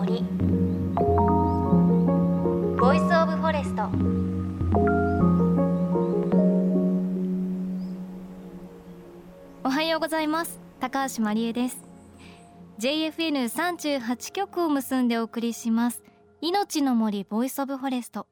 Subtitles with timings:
[0.00, 0.22] 森。
[2.78, 3.82] Voice of Forest
[9.62, 10.58] おはようございます。
[10.80, 11.84] 高橋真理恵です。
[12.78, 16.02] JFN38 局を結んでお送りします。
[16.40, 18.26] 命の森ボイスオブフォレスト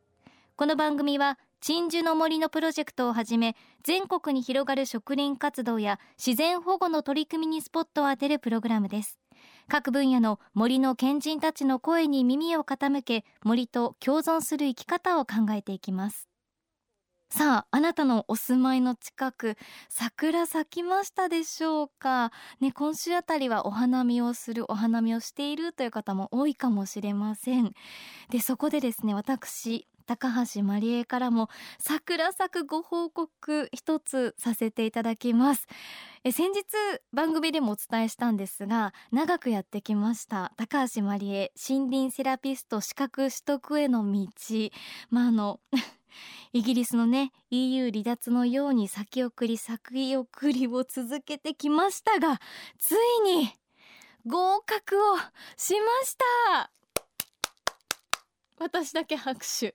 [0.57, 9.19] この番組は鎮守の森のプロジェクトをはじめ全国に広がる植林活動や自然保護の取り組みにスポットを当てるプログラムです。
[9.69, 16.27] 各分野の森の賢人たちの声に耳を傾け森と共存する生き方を考えていきます。
[17.31, 19.59] さああなたのお住まいの近く
[19.91, 22.33] 桜咲きましたでしょうか？
[22.59, 27.75] ね今週あたりはお花見をするお花見をしているという方も多いかもしれません。
[28.31, 35.67] でそこでですね私高橋まりえからも桜咲くご報告一つさせていただきます。
[36.25, 36.65] え先日
[37.13, 40.53] 番組でもお伝えしたんですが長くやってきました。
[40.57, 44.27] 高橋まりえ森林セラピスト資格取得への道。
[45.11, 45.61] まああの
[46.55, 52.41] イギリスのね EU 離脱のように先送り先送りを続けてきましたが
[52.79, 53.53] ついに
[54.27, 55.17] 合格を
[55.57, 56.78] しました。
[58.59, 59.75] 私だけ拍手。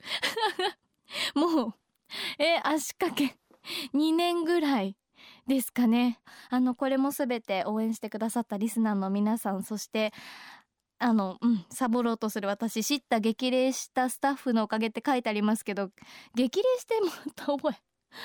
[1.36, 1.74] もう
[2.38, 3.38] え足掛け。
[3.94, 4.98] 2年ぐらい
[5.48, 6.20] ですかね。
[6.50, 10.14] あのこれもすべて応援してくださったリスナーの皆さんそして
[11.00, 15.90] あの、うん、サボろうとする私知った激励したスタッフのおかげって書いてありますけど
[16.36, 17.82] 激励してもた覚え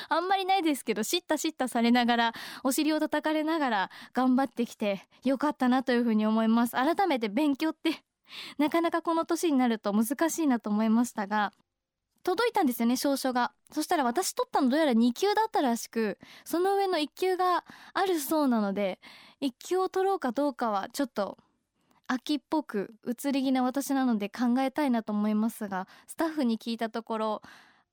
[0.09, 6.73] あんまりないですけど知った知ったされながらお尻を叩かれながら頑張ってきてよかったなというふうに思います。
[6.73, 8.03] 改めて勉強って
[8.59, 11.53] なかなかこの年になると難しいなと思いましたが
[12.23, 13.53] 届いたんですよね証書が。
[13.73, 18.99] そしたら私取ったのどうやら2級だったらしくその上の1級があるそうなので
[19.41, 21.39] 1級を取ろうかどうかはちょっと
[22.07, 27.43] 秋っぽく移り気な私なので考えたいなと思いますがスタッフに聞いたところ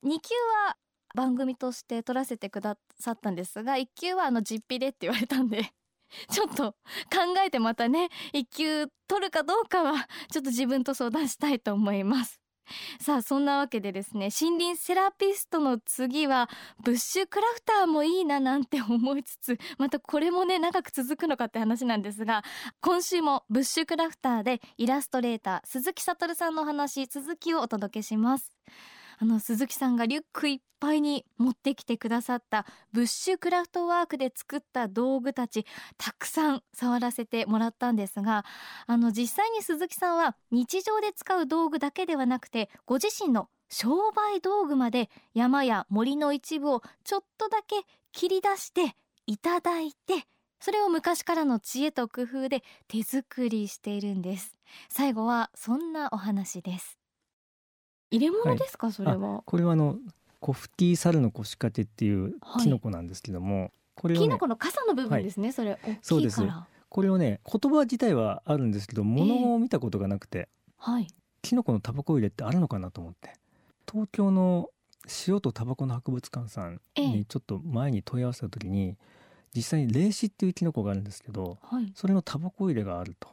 [0.04, 0.34] 2級
[0.68, 0.78] は
[1.14, 5.72] 番組として取らせてくださったんですが1級はあの実費でって言われたんで
[6.32, 12.40] ちょっと考えてまたね1級取るかどうかはちょっと自分と相談したいと思います。
[13.00, 16.50] さあそんなわけでですね森林セラピストの次は
[16.84, 22.44] ブッシュクラフターもいいななんて思いつつまたこれもね長く続くのかって話なんですが
[22.82, 28.52] 今週もブッシュクラフターでイラストレーター鈴木悟さんの話続きをお届けします。
[29.18, 35.66] あの鈴木さんがリュックいっぱいに持ってきてくださったブッシュクラフトワークで作った道具たち
[35.98, 38.46] たくさん触らせてもらったんですが
[38.88, 47.76] あの実際に鈴木さんは日常で使う道具だけではなくてご自身の商売道具まで山や森の一部をちょっとだけ
[48.12, 48.96] 切り出して
[49.26, 50.26] いただいて
[50.60, 54.56] それを昔からの知恵と工夫で手作りしているんです。
[54.90, 56.98] 最後はそんなお話です。
[58.12, 59.44] 入れ物ですか、はい、それは？
[59.46, 59.98] これはあの
[60.40, 65.80] コフティサルの腰掛けっていうキノコなんですけども、はい、これを、ね、キノコの傘の部分ですね、はい、それ。
[66.02, 66.42] そうです。
[66.90, 71.08] これをね言葉自体はあるんですけど物を見たことがなくて、えー、はい、
[71.42, 73.34] キノコのタバコ入れってあるのかなと思って。
[73.92, 74.70] 東京の
[75.28, 78.96] 塩とタバコの博物館さんにちょっと前に問い合わせた時に、えー、
[79.54, 83.30] 実際に霊視っていうキノコがあるんですけど、はい、それのタバコ入れがあると。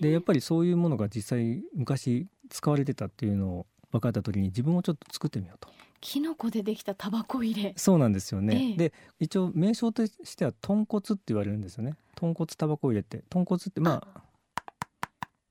[0.00, 5.68] でやっぱりそういうものが実際昔使われてたっていうのを分かった時に自分もちょっと作ってみようと。
[6.00, 7.72] キノコでできたタバコ入れ。
[7.76, 11.94] そうなんですよね、ええ、で一応名称としては豚骨って言われるんですよね。
[12.14, 13.24] 豚骨タバコ入れって。
[13.30, 14.20] 豚骨ってまあ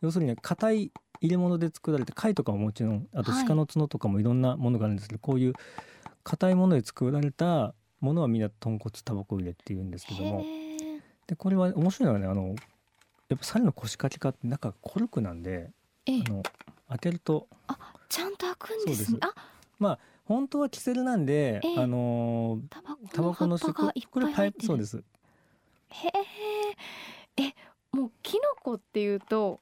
[0.02, 5.54] 要するに硬い入れ物で作られて貝とかももちろんあと鹿の角とかもいろんなものがあるんですけど、はい、こういう
[6.24, 10.44] 硬いもので作られたものはみんな豚骨タバコ入れっていうんですけども。
[11.26, 12.56] でこれは面白いのはねあの
[13.30, 15.72] やっぱ猿の腰掛けかって中コルクなんで、
[16.06, 16.44] ええ、あの
[16.94, 17.48] 開けると。
[17.68, 17.78] あ
[18.10, 19.20] ちゃんと開くんですね。
[19.22, 19.34] あ。
[19.80, 25.04] まあ本当はキセルなんで、えあのタバコの葉っぱがいっぱい入ってそうです。
[25.90, 26.08] へ
[27.38, 27.44] え。
[27.44, 27.54] え
[27.92, 29.60] もうキノコっていうと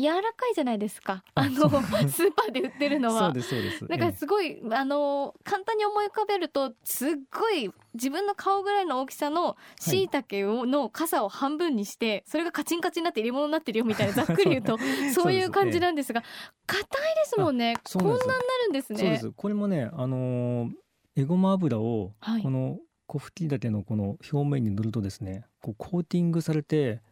[0.00, 1.22] 柔らかいじゃないですか。
[1.34, 3.26] あのスーパーで売ってるのは。
[3.26, 3.84] そうですそうです。
[3.86, 10.10] なんかすごい、ええ、あの簡単に思い浮かべるとすっごい自分の顔ぐらいの大きさのしい。
[10.10, 14.78] たけの傘を半分にして、はい、それがカチンカチンになって入れ物になってるよみたいなざっくり言うと
[15.14, 16.22] そういう感じなんですが
[16.66, 17.76] 硬、いですもんね。
[17.92, 18.98] こんなんなるんですね。
[18.98, 19.30] そうです。
[19.32, 20.70] これもねあのー、
[21.16, 22.12] エゴマ油を
[22.42, 27.02] このコフティダケのこの表面に塗るとですねこうコーティングされて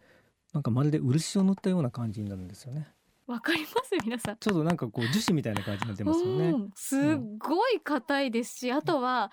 [0.53, 2.89] なんかまるで漆を塗ったような感じになるんですよね。
[3.27, 4.37] わかります皆さん。
[4.37, 6.55] ちょっとなんかこう樹脂みたいな感じになってますよね。
[6.75, 7.01] すっ
[7.39, 9.31] ごい硬いですし、あとは、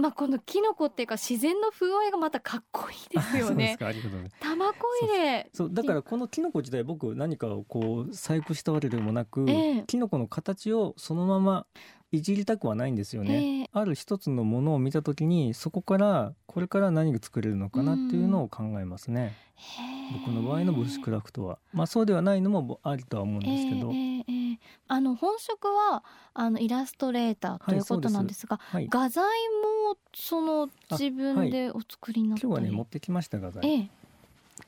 [0.00, 3.76] まあこのキノコっていうか自然の風合いがまたかっこいいですよね
[4.40, 11.66] 玉こ入れそうだからこのキノコ自体僕何かをこう細工したわけでもなく、ええキノコの形をそのまま
[12.12, 13.70] いじりたくはないんですよね、ええ。
[13.72, 21.58] ある一つのものを見た時にそこからこれから何が作れるのかなっていうのを考えますね、へー僕の場合のブッシュクラフトは。
[21.72, 24.58] まあそうではないのもありとは思うんですけど、ええええええ。
[24.88, 26.02] あの本職は
[26.34, 28.88] あのイラストレーターということなんですが、はい。
[28.90, 29.24] 画材
[29.88, 33.90] もそのあ自分でお作りになったり、今日はね持ってきました画材、ええ。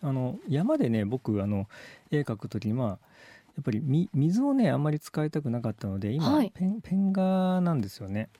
[0.00, 1.66] あの山でね僕あの
[2.10, 3.06] 絵描く時にまあ
[3.54, 8.30] やっぱり水をねあんまり使いたくなかったので今、はいペンペン画なんですよね。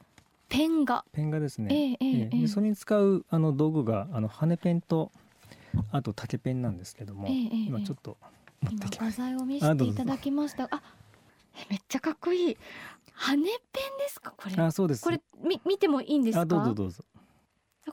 [0.49, 1.05] ペン画。
[1.13, 1.97] ペン画ですね。
[2.01, 5.13] ええええでそれに使うあの道具があの羽ペンと
[5.91, 8.17] あと竹ペンなんですけども、ええええ今ちょっと
[8.63, 9.13] 持ってきま画。
[9.13, 10.65] 材を見せていただきました。
[10.71, 10.83] あ
[11.57, 12.57] えめっちゃかっこいい。
[13.15, 13.53] 羽ペンで
[14.09, 14.33] すか？
[14.37, 14.63] これ。
[14.63, 15.05] あそうです。
[15.05, 16.41] これみ見てもいいんですか？
[16.43, 17.05] あどうぞどうぞ。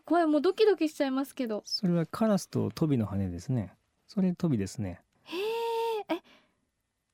[0.06, 1.64] 怖いもうドキドキしちゃいますけど。
[1.66, 3.74] それはカラスとトビの羽ですね。
[4.08, 5.02] それトビですね。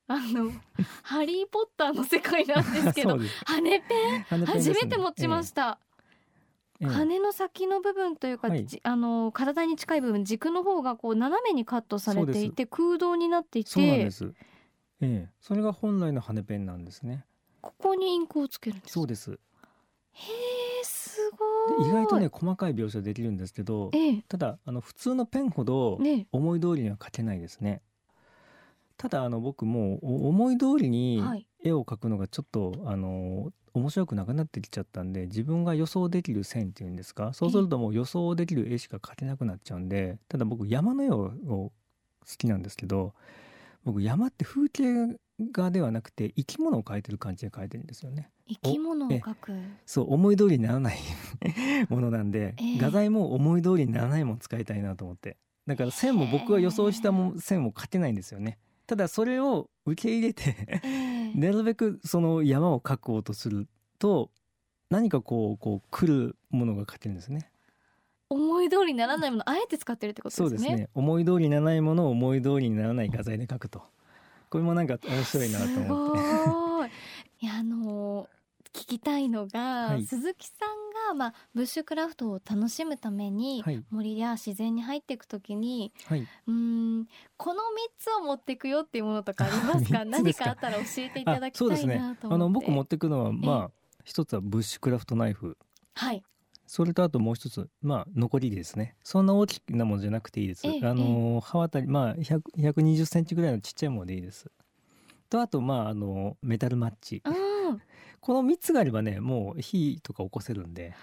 [0.08, 0.52] あの
[1.02, 4.40] ハリーポッターの世界なんですけ そど羽ペン？
[4.40, 4.46] ね。
[4.46, 5.78] 初めて持ちました、
[6.80, 6.86] ええ。
[6.86, 6.92] ええ。
[6.92, 8.66] 羽の先の部分というか、はい。
[8.66, 14.32] じあの体に近い部分軸の方がこう斜めにカットされていそて空洞になっていてそうなんです。
[15.00, 15.30] ええ。
[15.40, 17.24] それが本来の羽ペンなんですね。
[17.60, 19.32] ここにインクをつけるんですそうです。
[20.12, 20.32] へ
[20.80, 21.84] えすごい。
[21.84, 24.24] で意外とね細かい描写できるんですけどええ。
[24.28, 27.82] ただあの普通のペンほどね思い通りには描けないですね
[28.96, 29.98] ただあの僕も
[30.28, 31.46] 思い通りにはい。
[31.64, 37.32] 絵を描くのがちょっとあの面白くなくなってきちゃったんで自分が予想できる線っていうんですか？
[37.32, 41.72] そうするともう予想できる絵しか描けなくなっちゃうんでただ僕山の絵を好
[42.38, 43.14] きなんですけど
[43.84, 45.18] 僕山って風景
[45.52, 48.30] 画ではなくて生き物を描いてる感じで描いてるんですよね。
[48.48, 49.52] 生き物を描く。
[49.84, 50.98] そう思い通りにならない
[51.90, 52.78] ものなんで、ええ。
[52.78, 55.36] 画材も思い通りにならないもの使いたいなと思って。
[55.66, 61.34] だから線も僕が予想したもん線も描けないんですよねただそれを受け入れてええ。
[61.34, 63.66] なるべくその山を描こうとする
[63.98, 64.30] と
[64.90, 67.50] 何かこうこう来るものが描けるんですね。
[68.28, 70.88] 思い通りにならないものあえて使ってるってことそうでねですすね。
[70.94, 73.82] 思い通りにならないものを思い通りにならない画材で描くと。
[74.50, 76.18] これもなんか面白いなと思って。
[76.20, 76.90] すごい。
[77.40, 78.36] いやあのー
[78.72, 80.04] 聞きたいのが、はい。
[80.04, 83.82] 鈴木さんが、まあ、ブッシュクラフトを楽しむために、はい。
[83.90, 86.20] 森や自然に入っていくときにはい。
[86.20, 86.52] うー
[87.00, 87.06] ん
[87.36, 87.64] この3
[87.98, 90.04] つを持っていくよっていうものとかありますか？
[90.06, 90.46] 何すか？
[90.46, 92.26] かあったら教えていただきたいなと思って。
[92.34, 93.70] あの僕持ってくのはまあ
[94.04, 95.56] 一つはブッシュクラフトナイフ。
[95.94, 96.22] はい。
[96.66, 98.96] それとあともう一つまあ残りですね。
[99.04, 104.50] そんな大きなものじゃなくていいです、ええあの刃渡りまあ100 120センチぐらいのちっちゃいものでいいです。
[105.30, 107.22] とあとまああのメタルマッチ。
[107.24, 107.45] うん
[108.26, 110.94] この3つがあればねもう火とか起こせるんで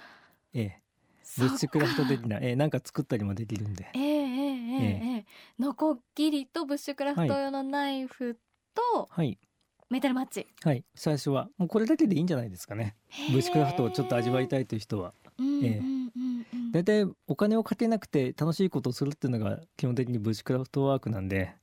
[0.54, 0.80] ええ。
[1.38, 3.90] ブッシュクラフト的な、ええ、なんか作ったりもできるんで。
[3.96, 5.26] ええええええ、
[5.58, 8.38] のこぎりとブッシュクラフト用のナイフ
[8.76, 9.40] と、はい、
[9.90, 10.46] メタルマッチ。
[10.62, 12.98] はい、最初はもうこれだけでいいんじゃないですかね。
[13.32, 15.14] ブッシュクラフトをちょっと味わいたいという人は。
[15.64, 15.82] ええ、
[16.74, 21.56] 大体お金をかけなくて楽しいことをするっていうのが基本的にブッシュクラフトワークなんで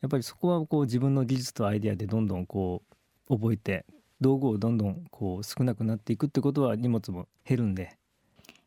[0.00, 2.82] やっぱりそこはこう自分の技術とアイデアでどんどんこ
[3.28, 3.84] う覚えて
[4.20, 7.98] 道具をどんどんこう少なくなっていくってことは荷物も減るんで。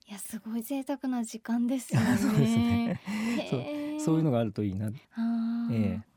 [0.08, 2.18] いやすごい贅沢な時間ですよね。
[2.18, 3.02] そうですね。
[3.50, 3.62] そう
[4.00, 4.88] そういうのがあるといいな。
[4.88, 5.74] あー。
[5.74, 6.10] ええ。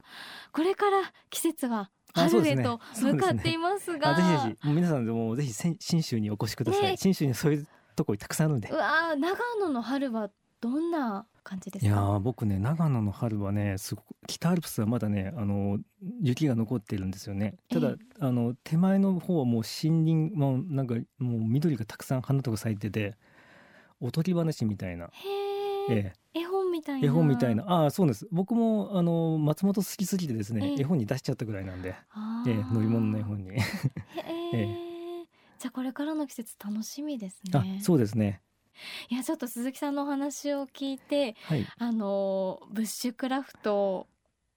[0.52, 4.68] これから季節は春へと向かっていますが、あぜひぜひ。
[4.75, 6.97] 皆さんでもぜひ信州にお越しください、ね。
[6.97, 7.66] 信州にそういう
[7.97, 8.68] とこたくさんあるんで。
[8.68, 10.30] うわー長野の春は
[10.62, 11.87] どんな感じですか？
[11.87, 15.78] いやー僕ね長野の春はねすごく北アルプスはまだねあの
[16.23, 17.57] 雪が残ってるんですよね。
[17.69, 23.16] ただ、えあの手前の方はもう森林もうなんかもう緑がたくさん花とか咲いてて
[24.00, 25.07] おとぎ話みたいな、
[25.88, 26.40] へえ、え。
[26.40, 27.07] 絵本みたいな。
[27.07, 27.64] え絵本みたいな。
[27.71, 28.26] ああそうです。
[28.33, 30.81] 僕もあの松本好きすぎてですね、ええ。
[30.81, 31.95] 絵本に出しちゃったぐらいなんで。
[32.47, 33.50] ええ乗り物の絵本に。
[33.50, 33.59] へ
[34.54, 34.66] え。
[35.59, 37.81] じゃあこれからの季節楽しみですあね。
[37.83, 38.40] そうですね
[39.11, 41.67] いやちょっと鈴木さんのお話を聞いてはい。
[41.79, 44.07] あのーブッシュクラフト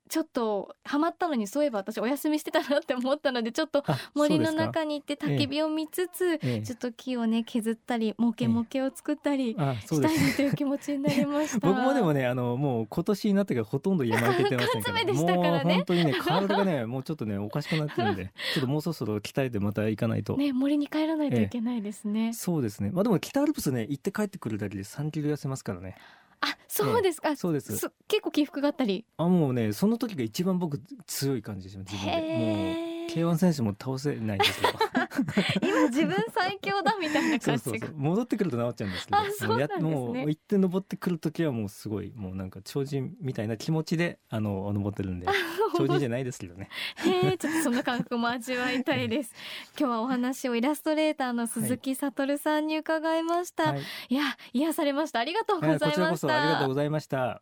[0.08, 6.62] ちょっとハマったのにそういえば私お休みしてたなって思ったのでちょっとあ森の中に行って焚き火を見つつ、ええ。
[6.62, 9.58] ちょっと木をね削ったりモケモケを作ったりし
[10.02, 11.66] たいという気持ちになりました。
[11.68, 15.06] 僕もでもねあのもう今年になってからほとんど山行けてませんから。
[15.06, 15.64] でしたからね。
[15.64, 22.92] もう本当にね 体がねもうちょっとねおかしくなってるんでちょっともうそろそろ鍛えてまた行かないと、ね森に帰らないといけないですね、そうですね。
[22.92, 25.96] まあでも北アルプスね行って帰ってくるだけで3キロ痩せますからね
[26.42, 27.78] あそうですか、そうです。
[27.78, 29.06] そ結構起伏があったり。
[29.18, 32.38] あもうねその時が一番僕強い感じですよ自分で。
[32.38, 34.70] もう K1 選手も倒せないんですよ。
[35.64, 37.88] 今自分最強だみたいな感じが。
[37.96, 39.18] 戻ってくると治っちゃうんですけど。
[39.18, 39.84] あそうなんですね。
[39.84, 45.28] もうやもう一点登ってくる時はもうすごいもうなんか超人みたいな気持ちであの登ってるんで
[45.78, 46.70] 超人じゃないですけどね。
[46.98, 49.34] へえちょっとそんな感覚も味わいたいです。
[49.80, 53.82] 今日はお話をイラストレーターの鈴木悟さんに伺いました、はい。
[54.10, 55.20] い、や癒されました。
[55.20, 57.42] ありがとうございました、はいこちらこそありがとうございました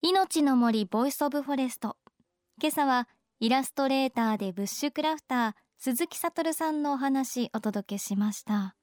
[0.00, 1.96] 命の森 Voice of Forest。
[2.62, 3.08] 今朝は
[3.40, 8.76] イラストレーターでブッシュクラフター鈴木悟さんのお話お届けしました。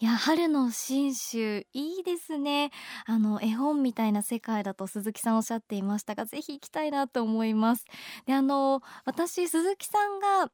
[0.00, 2.70] いや春の信州いいですね。
[3.04, 7.84] あの絵本みたいな世界だと鈴木さんおっしゃっていましたがぜひ行きたいなと思います。
[8.24, 10.50] であの私鈴木さんが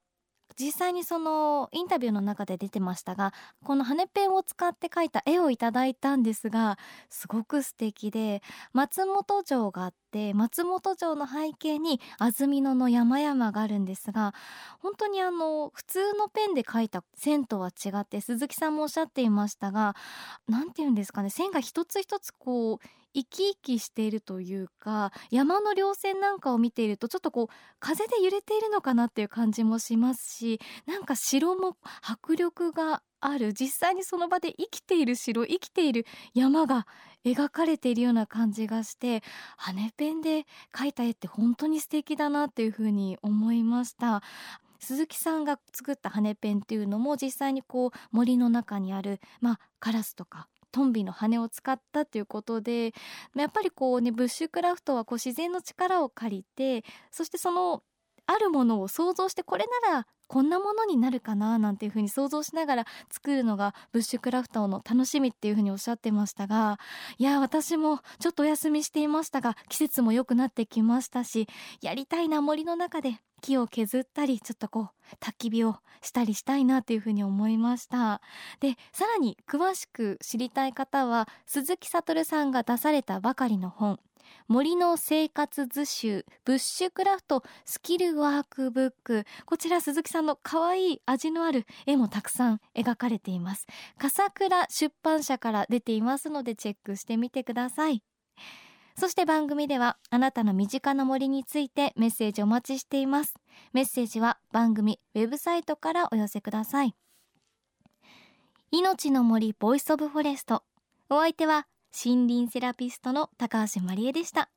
[0.59, 3.33] 実際にそのインタビューの中で出てましたが
[3.65, 6.79] この羽ペンを使って描いた絵をいただいたんですが
[7.11, 14.33] すごく素敵で松本城があって松本城の背景に安曇野の山々があるんですが
[14.81, 19.97] 本当にあの普通のペンで描いた線とは違って鈴木さんもおっしゃっていましたが
[20.49, 27.47] 何て言うんですかね線が一つ一つこう生き生きしているというか山の稜線なんかを見ているとちょっとこう
[27.79, 36.05] 風で揺れているのかなっていう感じもしますしなんか城も迫力がある実際にその場で生きている城生きている
[36.35, 36.87] 山が
[37.25, 39.23] 描かれているような感じがして
[39.57, 40.45] 羽ペンで
[40.75, 44.23] 描いた絵って本当に素敵だなっていうふうに思いました。
[44.81, 52.95] 鈴木さんが作った羽ペンっていうのも実際にこう森の中にある、まあ、カラスとかトンビの羽を使ったということで
[53.37, 57.85] やっぱりこうねブッシュクラフトはこう自然の力を借りてそしてその
[58.27, 66.79] あるものを想像してこれならこんなものになるかななんていうふうに想像しながら作るのがブッシュクラフトの楽しみっていうふうにおっしゃってましたが
[67.19, 71.47] いや私もちょっとお休みしていましたが季節も良くなってきましたし
[71.83, 78.23] やりたいな森の中で木を削ったりちょっとこう焚き火をしたりしたいなというふうに思いました。
[78.61, 84.01] でさらに詳しく知りたい方は鈴木悟さんが出されたばかりの本。
[84.49, 89.25] 森の生活図集ブッシュクラフトスキルワークブック。
[89.47, 93.67] こちら鈴木さんの可愛い味のある絵もたくさん描かれています。
[93.99, 98.03] 笠倉出版社から出ていますのでチェックしてみてください。
[98.97, 103.35] そして番組ではあなたの身近な森についてメッセージお待ちしています。
[103.73, 106.95] メッセージは番組ウェブサイトからお寄せください。
[108.71, 110.63] 命の森 Voice of Forest。
[111.11, 111.67] お相手は
[111.97, 114.51] 森林セラピストの高橋真理恵でした。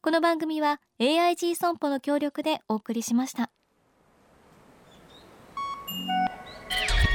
[0.00, 3.50] この番組は AIG 損保の協力でお送りしました。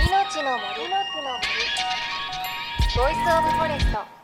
[0.08, 0.62] 命の森。
[2.96, 4.19] Voice of Forest。